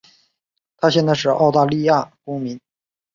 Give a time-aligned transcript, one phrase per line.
[0.77, 2.59] 她现在是澳大利亚公民。